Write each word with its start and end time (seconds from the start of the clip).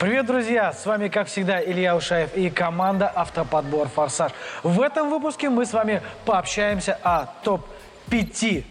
Привет, 0.00 0.24
друзья! 0.24 0.72
С 0.72 0.86
вами, 0.86 1.08
как 1.08 1.26
всегда, 1.26 1.62
Илья 1.62 1.94
Ушаев 1.94 2.34
и 2.34 2.48
команда 2.48 3.12
«Автоподбор 3.14 3.86
Форсаж». 3.88 4.32
В 4.62 4.80
этом 4.80 5.10
выпуске 5.10 5.50
мы 5.50 5.66
с 5.66 5.74
вами 5.74 6.00
пообщаемся 6.24 6.98
о 7.02 7.26
топ-5 7.44 8.64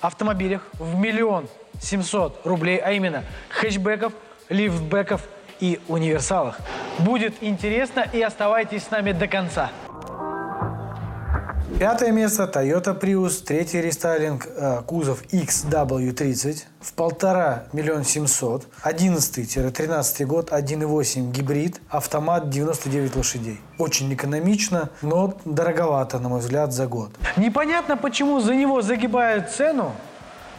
автомобилях 0.00 0.62
в 0.72 0.96
миллион 0.96 1.46
семьсот 1.80 2.44
рублей, 2.44 2.78
а 2.78 2.90
именно 2.90 3.22
хэтчбеков, 3.50 4.14
лифтбеков 4.48 5.22
и 5.60 5.78
универсалах. 5.86 6.58
Будет 6.98 7.34
интересно 7.40 8.04
и 8.12 8.20
оставайтесь 8.20 8.82
с 8.82 8.90
нами 8.90 9.12
до 9.12 9.28
конца. 9.28 9.70
Пятое 11.78 12.12
место 12.12 12.44
Toyota 12.44 12.98
Prius, 12.98 13.42
третий 13.44 13.80
рестайлинг, 13.80 14.46
э, 14.46 14.82
кузов 14.86 15.24
XW30 15.32 16.62
в 16.80 16.92
полтора 16.92 17.64
миллион 17.72 18.04
семьсот, 18.04 18.68
одиннадцатый-тринадцатый 18.82 20.24
год, 20.24 20.50
1.8 20.52 21.32
гибрид, 21.32 21.80
автомат 21.88 22.48
99 22.48 23.16
лошадей. 23.16 23.60
Очень 23.78 24.14
экономично, 24.14 24.90
но 25.02 25.34
дороговато, 25.44 26.20
на 26.20 26.28
мой 26.28 26.38
взгляд, 26.38 26.72
за 26.72 26.86
год. 26.86 27.10
Непонятно, 27.36 27.96
почему 27.96 28.38
за 28.40 28.54
него 28.54 28.80
загибают 28.80 29.50
цену, 29.50 29.92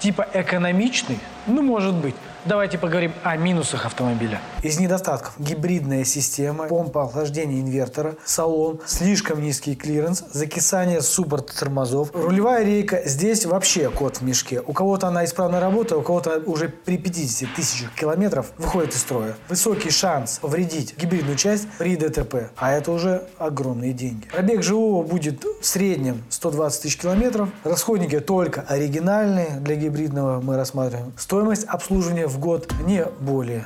типа 0.00 0.26
экономичный, 0.34 1.20
ну, 1.46 1.62
может 1.62 1.94
быть. 1.94 2.16
Давайте 2.44 2.78
поговорим 2.78 3.12
о 3.22 3.36
минусах 3.36 3.86
автомобиля. 3.86 4.40
Из 4.66 4.80
недостатков 4.80 5.34
гибридная 5.38 6.02
система, 6.02 6.66
помпа 6.66 7.04
охлаждения 7.04 7.60
инвертора, 7.60 8.16
салон, 8.24 8.80
слишком 8.84 9.40
низкий 9.40 9.76
клиренс, 9.76 10.24
закисание 10.32 11.02
суппортов 11.02 11.54
тормозов, 11.56 12.10
рулевая 12.12 12.64
рейка. 12.64 13.00
Здесь 13.04 13.46
вообще 13.46 13.90
кот 13.90 14.16
в 14.16 14.22
мешке. 14.22 14.60
У 14.66 14.72
кого-то 14.72 15.06
она 15.06 15.24
исправно 15.24 15.60
работает, 15.60 16.00
у 16.00 16.02
кого-то 16.02 16.42
уже 16.46 16.68
при 16.68 16.98
50 16.98 17.54
тысячах 17.54 17.94
километров 17.94 18.50
выходит 18.58 18.92
из 18.92 19.02
строя. 19.02 19.36
Высокий 19.48 19.90
шанс 19.90 20.40
повредить 20.40 20.98
гибридную 20.98 21.36
часть 21.36 21.68
при 21.78 21.94
ДТП, 21.94 22.50
а 22.56 22.72
это 22.72 22.90
уже 22.90 23.22
огромные 23.38 23.92
деньги. 23.92 24.26
Пробег 24.32 24.64
живого 24.64 25.04
будет 25.04 25.44
в 25.44 25.64
среднем 25.64 26.24
120 26.28 26.82
тысяч 26.82 26.98
километров. 26.98 27.50
Расходники 27.62 28.18
только 28.18 28.62
оригинальные 28.62 29.60
для 29.60 29.76
гибридного 29.76 30.40
мы 30.40 30.56
рассматриваем. 30.56 31.12
Стоимость 31.16 31.66
обслуживания 31.68 32.26
в 32.26 32.40
год 32.40 32.74
не 32.84 33.04
более 33.20 33.64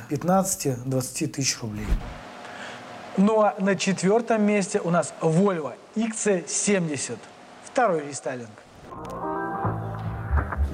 15-20 0.91 1.27
тысяч 1.27 1.59
рублей. 1.61 1.87
Ну 3.17 3.41
а 3.41 3.55
на 3.59 3.75
четвертом 3.75 4.43
месте 4.43 4.79
у 4.79 4.89
нас 4.89 5.13
Volvo 5.21 5.73
XC70. 5.95 7.17
Второй 7.63 8.07
рестайлинг. 8.07 8.49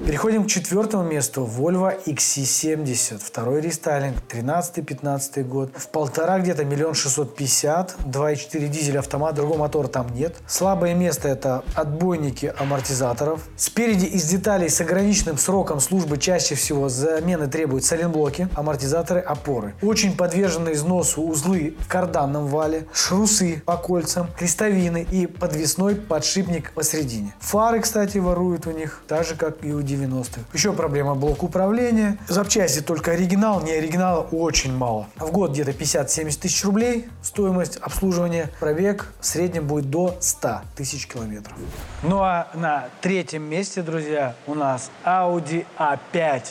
Переходим 0.08 0.44
к 0.44 0.46
четвертому 0.46 1.02
месту. 1.02 1.44
Volvo 1.44 1.92
XC70. 2.06 3.20
Второй 3.22 3.60
рестайлинг. 3.60 4.16
13-15 4.30 5.44
год. 5.44 5.70
В 5.76 5.88
полтора 5.88 6.38
где-то 6.38 6.64
миллион 6.64 6.94
шестьсот 6.94 7.36
пятьдесят. 7.36 7.94
2.4 8.06 8.68
дизель 8.68 8.96
автомат. 8.96 9.34
Другого 9.34 9.58
мотора 9.58 9.86
там 9.86 10.06
нет. 10.14 10.36
Слабое 10.46 10.94
место 10.94 11.28
это 11.28 11.62
отбойники 11.74 12.54
амортизаторов. 12.58 13.42
Спереди 13.58 14.06
из 14.06 14.24
деталей 14.24 14.70
с 14.70 14.80
ограниченным 14.80 15.36
сроком 15.36 15.78
службы 15.78 16.16
чаще 16.16 16.54
всего 16.54 16.88
замены 16.88 17.46
требуют 17.46 17.84
соленблоки, 17.84 18.48
амортизаторы, 18.54 19.20
опоры. 19.20 19.74
Очень 19.82 20.16
подвержены 20.16 20.72
износу 20.72 21.20
узлы 21.20 21.74
в 21.80 21.86
карданном 21.86 22.46
вале, 22.46 22.86
шрусы 22.94 23.62
по 23.66 23.76
кольцам, 23.76 24.28
крестовины 24.38 25.06
и 25.10 25.26
подвесной 25.26 25.96
подшипник 25.96 26.72
посередине. 26.72 27.34
Фары, 27.40 27.80
кстати, 27.80 28.16
воруют 28.16 28.66
у 28.66 28.70
них, 28.70 29.02
так 29.06 29.26
же 29.26 29.34
как 29.34 29.62
и 29.62 29.70
у 29.70 29.82
90-х. 29.98 30.40
Еще 30.52 30.72
проблема 30.72 31.14
блок 31.14 31.42
управления. 31.42 32.18
Запчасти 32.28 32.80
только 32.80 33.12
оригинал, 33.12 33.62
не 33.62 33.72
оригинала 33.72 34.22
очень 34.22 34.76
мало. 34.76 35.06
В 35.16 35.30
год 35.30 35.52
где-то 35.52 35.72
50-70 35.72 36.38
тысяч 36.40 36.64
рублей 36.64 37.08
стоимость 37.22 37.76
обслуживания. 37.78 38.50
Пробег 38.60 39.12
в 39.20 39.26
среднем 39.26 39.66
будет 39.66 39.90
до 39.90 40.16
100 40.20 40.60
тысяч 40.76 41.06
километров. 41.06 41.56
Ну 42.02 42.20
а 42.20 42.48
на 42.54 42.88
третьем 43.00 43.42
месте, 43.42 43.82
друзья, 43.82 44.34
у 44.46 44.54
нас 44.54 44.90
Audi 45.04 45.66
A5. 45.78 46.42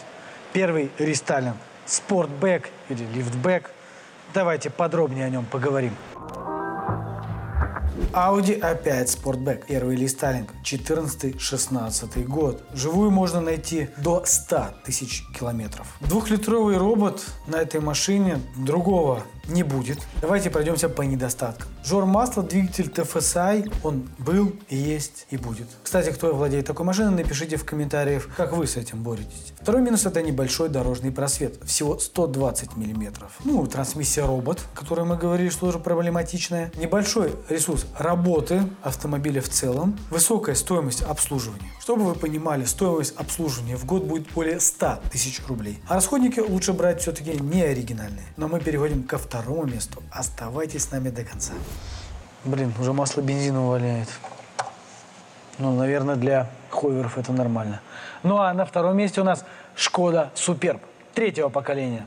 Первый 0.54 0.92
рестайлинг. 0.98 1.56
Sportback 1.86 2.70
или 2.90 3.04
лифтбэк. 3.16 3.72
Давайте 4.34 4.70
подробнее 4.70 5.26
о 5.26 5.30
нем 5.30 5.46
поговорим. 5.46 5.94
Audi 8.14 8.60
A5 8.60 9.06
Sportback, 9.06 9.66
первый 9.68 9.96
рестайлинг, 9.96 10.54
14-16 10.64 12.24
год. 12.26 12.64
Живую 12.74 13.12
можно 13.12 13.42
найти 13.42 13.90
до 13.98 14.24
100 14.26 14.66
тысяч 14.86 15.24
километров. 15.38 15.88
Двухлитровый 16.02 16.78
робот 16.78 17.26
на 17.48 17.58
этой 17.58 17.82
машине 17.82 18.40
другого 18.56 19.24
не 19.48 19.64
будет. 19.64 20.00
Давайте 20.22 20.50
пройдемся 20.50 20.90
по 20.90 21.02
недостаткам. 21.04 21.70
Жор 21.84 22.06
масла, 22.06 22.44
двигатель 22.44 22.88
TFSI, 22.88 23.74
он 23.84 24.10
был, 24.18 24.54
есть, 24.70 25.26
и 25.30 25.38
будет. 25.38 25.68
Кстати, 25.84 26.10
кто 26.12 26.36
владеет 26.36 26.66
такой 26.66 26.86
машиной, 26.86 27.12
напишите 27.12 27.56
в 27.56 27.66
комментариях, 27.66 28.28
как 28.36 28.54
вы 28.54 28.68
с 28.68 28.76
этим 28.76 29.04
боретесь. 29.04 29.54
Второй 29.62 29.82
минус 29.82 30.06
это 30.06 30.22
небольшой 30.22 30.70
дорожный 30.70 31.12
просвет, 31.12 31.60
всего 31.64 31.98
120 31.98 32.76
миллиметров. 32.76 33.38
Ну, 33.46 33.66
трансмиссия 33.68 34.26
робот, 34.26 34.62
которую 34.74 35.08
мы 35.08 35.18
говорили, 35.18 35.50
что 35.50 35.68
тоже 35.68 35.80
проблематичная. 35.80 36.72
Небольшой 36.76 37.32
ресурс 37.50 37.86
работы 37.98 38.64
автомобиля 38.84 39.42
в 39.42 39.50
целом, 39.50 39.98
высокая 40.10 40.56
стоимость 40.56 41.04
обслуживания. 41.04 41.72
Чтобы 41.80 42.04
вы 42.04 42.16
понимали, 42.16 42.66
стоимость 42.66 43.16
обслуживания 43.16 43.78
в 43.78 43.86
год 43.86 44.04
будет 44.04 44.30
более 44.34 44.60
100 44.60 45.00
тысяч 45.12 45.42
рублей. 45.48 45.80
А 45.88 45.96
расходники 45.96 46.40
лучше 46.40 46.74
брать 46.74 47.02
все-таки 47.02 47.40
не 47.40 47.62
оригинальные. 47.62 48.26
Но 48.36 48.48
мы 48.48 48.60
переходим 48.60 49.04
ко 49.04 49.18
второму 49.18 49.37
второму 49.38 49.66
месту. 49.66 50.02
Оставайтесь 50.12 50.84
с 50.84 50.92
нами 50.92 51.10
до 51.10 51.24
конца. 51.24 51.54
Блин, 52.44 52.74
уже 52.80 52.94
масло 52.94 53.22
бензина 53.22 53.66
увольняет. 53.66 54.10
Ну, 55.60 55.76
наверное, 55.76 56.16
для 56.16 56.50
ховеров 56.70 57.18
это 57.18 57.32
нормально. 57.32 57.82
Ну, 58.24 58.38
а 58.38 58.54
на 58.54 58.66
втором 58.66 58.98
месте 58.98 59.22
у 59.22 59.24
нас 59.24 59.46
Шкода 59.76 60.32
Суперб 60.34 60.82
третьего 61.14 61.50
поколения. 61.50 62.06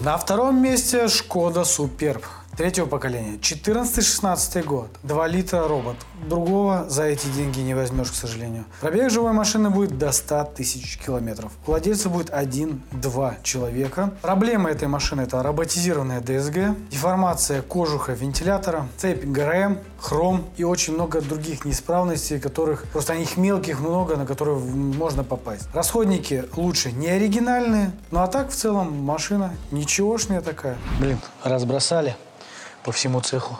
На 0.00 0.16
втором 0.16 0.62
месте 0.62 1.08
Шкода 1.08 1.64
Суперб 1.64 2.24
третьего 2.56 2.86
поколения. 2.86 3.36
14-16 3.36 4.62
год. 4.64 4.88
2 5.02 5.28
литра 5.28 5.66
робот. 5.68 5.96
Другого 6.28 6.86
за 6.88 7.04
эти 7.04 7.26
деньги 7.28 7.60
не 7.60 7.74
возьмешь, 7.74 8.10
к 8.10 8.14
сожалению. 8.14 8.64
Пробег 8.80 9.10
живой 9.10 9.32
машины 9.32 9.70
будет 9.70 9.98
до 9.98 10.12
100 10.12 10.52
тысяч 10.56 10.98
километров. 10.98 11.52
Владельца 11.66 12.08
будет 12.08 12.30
1-2 12.30 13.42
человека. 13.42 14.12
Проблема 14.22 14.70
этой 14.70 14.88
машины 14.88 15.22
это 15.22 15.42
роботизированная 15.42 16.20
DSG, 16.20 16.88
деформация 16.90 17.62
кожуха 17.62 18.12
вентилятора, 18.12 18.88
цепь 18.96 19.24
ГРМ, 19.24 19.78
хром 20.00 20.44
и 20.56 20.64
очень 20.64 20.94
много 20.94 21.20
других 21.20 21.64
неисправностей, 21.64 22.38
которых 22.38 22.84
просто 22.88 23.14
их 23.14 23.36
мелких 23.36 23.80
много, 23.80 24.16
на 24.16 24.26
которые 24.26 24.58
можно 24.58 25.24
попасть. 25.24 25.68
Расходники 25.72 26.44
лучше 26.56 26.92
не 26.92 27.08
оригинальные, 27.08 27.92
ну 28.10 28.20
а 28.20 28.26
так 28.26 28.50
в 28.50 28.54
целом 28.54 28.96
машина 29.02 29.54
ничегошная 29.70 30.40
такая. 30.40 30.76
Блин, 31.00 31.18
разбросали 31.42 32.16
по 32.84 32.92
всему 32.92 33.20
цеху. 33.20 33.58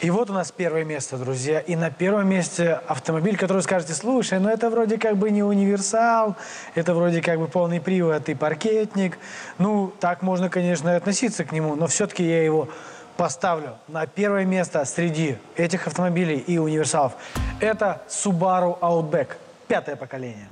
И 0.00 0.08
вот 0.08 0.30
у 0.30 0.32
нас 0.32 0.50
первое 0.50 0.84
место, 0.84 1.18
друзья. 1.18 1.60
И 1.60 1.76
на 1.76 1.90
первом 1.90 2.26
месте 2.26 2.80
автомобиль, 2.86 3.36
который 3.36 3.62
скажете, 3.62 3.92
слушай, 3.92 4.40
ну 4.40 4.48
это 4.48 4.70
вроде 4.70 4.96
как 4.96 5.18
бы 5.18 5.30
не 5.30 5.42
универсал, 5.42 6.36
это 6.74 6.94
вроде 6.94 7.20
как 7.20 7.38
бы 7.38 7.48
полный 7.48 7.82
привод 7.82 8.26
и 8.30 8.34
паркетник. 8.34 9.18
Ну, 9.58 9.92
так 10.00 10.22
можно, 10.22 10.48
конечно, 10.48 10.96
относиться 10.96 11.44
к 11.44 11.52
нему, 11.52 11.74
но 11.76 11.86
все-таки 11.86 12.24
я 12.26 12.42
его 12.42 12.70
поставлю 13.18 13.76
на 13.88 14.06
первое 14.06 14.46
место 14.46 14.82
среди 14.86 15.36
этих 15.54 15.86
автомобилей 15.86 16.38
и 16.38 16.56
универсалов. 16.56 17.12
Это 17.60 18.00
Subaru 18.08 18.78
Outback, 18.80 19.36
пятое 19.68 19.96
поколение. 19.96 20.48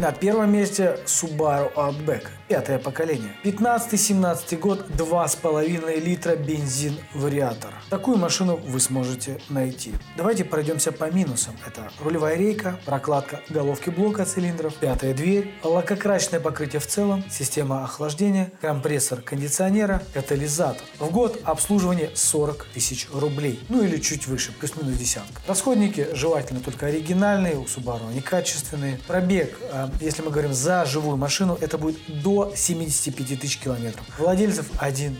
На 0.00 0.10
первом 0.10 0.52
месте 0.52 0.98
Subaru 1.06 1.72
Outback, 1.74 2.28
пятое 2.48 2.78
поколение. 2.78 3.32
15-17 3.44 4.56
год, 4.56 4.86
2,5 4.96 6.00
литра 6.00 6.34
бензин 6.34 6.96
вариатор. 7.14 7.74
Такую 7.90 8.16
машину 8.16 8.56
вы 8.56 8.80
сможете 8.80 9.38
найти. 9.50 9.92
Давайте 10.16 10.44
пройдемся 10.44 10.92
по 10.92 11.10
минусам. 11.10 11.54
Это 11.66 11.90
рулевая 12.02 12.36
рейка, 12.36 12.78
прокладка 12.86 13.40
головки 13.50 13.90
блока 13.90 14.24
цилиндров, 14.24 14.74
пятая 14.76 15.14
дверь, 15.14 15.52
лакокрасочное 15.62 16.40
покрытие 16.40 16.80
в 16.80 16.86
целом, 16.86 17.22
система 17.30 17.84
охлаждения, 17.84 18.50
компрессор 18.60 19.20
кондиционера, 19.20 20.02
катализатор. 20.14 20.82
В 20.98 21.10
год 21.10 21.38
обслуживание 21.44 22.10
40 22.14 22.66
тысяч 22.74 23.08
рублей. 23.12 23.60
Ну 23.68 23.84
или 23.84 23.98
чуть 23.98 24.26
выше, 24.26 24.52
плюс-минус 24.52 24.96
десятка. 24.96 25.40
Расходники 25.46 26.08
желательно 26.14 26.60
только 26.60 26.86
оригинальные, 26.86 27.56
у 27.56 27.64
Subaru 27.64 28.08
они 28.10 28.20
качественные. 28.20 28.98
Пробег 29.06 29.58
а, 29.70 29.81
если 30.00 30.22
мы 30.22 30.30
говорим 30.30 30.52
за 30.52 30.84
живую 30.84 31.16
машину, 31.16 31.56
это 31.60 31.78
будет 31.78 31.98
до 32.22 32.52
75 32.54 33.40
тысяч 33.40 33.58
километров. 33.58 34.04
Владельцев 34.18 34.70
1-2. 34.80 35.16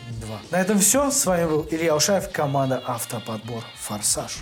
На 0.50 0.60
этом 0.60 0.78
все. 0.78 1.10
С 1.10 1.26
вами 1.26 1.46
был 1.46 1.66
Илья 1.70 1.94
Ушаев, 1.96 2.30
команда 2.30 2.82
Автоподбор 2.86 3.62
Форсаж. 3.76 4.38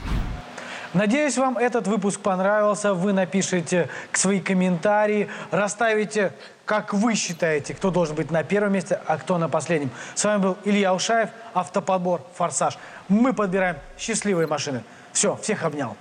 Надеюсь, 0.93 1.38
вам 1.38 1.56
этот 1.56 1.87
выпуск 1.87 2.20
понравился. 2.20 2.94
Вы 2.94 3.12
напишите 3.12 3.88
свои 4.12 4.40
комментарии, 4.40 5.28
расставите, 5.52 6.32
как 6.64 6.93
вы 6.93 7.14
считаете, 7.14 7.75
кто 7.75 7.90
должен 7.90 8.17
быть 8.17 8.32
на 8.32 8.43
первом 8.43 8.72
месте, 8.72 9.00
а 9.06 9.17
кто 9.17 9.38
на 9.38 9.49
последнем. 9.49 9.90
С 10.17 10.25
вами 10.25 10.43
был 10.43 10.56
Илья 10.64 10.93
Ушаев, 10.93 11.31
автоподбор 11.55 12.22
«Форсаж». 12.34 12.76
Мы 13.08 13.32
подбираем 13.32 13.76
счастливые 13.99 14.49
машины. 14.49 14.82
Все, 15.12 15.37
всех 15.37 15.62
обнял. 15.62 15.96